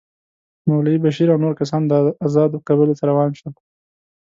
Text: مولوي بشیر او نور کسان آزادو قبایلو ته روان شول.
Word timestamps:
مولوي 0.67 0.97
بشیر 1.05 1.27
او 1.31 1.39
نور 1.43 1.53
کسان 1.61 1.81
آزادو 2.25 2.63
قبایلو 2.67 2.97
ته 2.99 3.03
روان 3.09 3.29
شول. 3.39 3.53